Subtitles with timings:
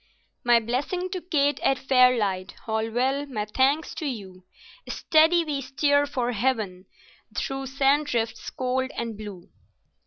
[0.43, 4.41] My blessing to Kate at Fairlight—Holwell, my thanks to you;
[4.89, 5.45] Steady!
[5.45, 6.85] We steer for heaven,
[7.37, 9.49] through sand drifts cold and blue."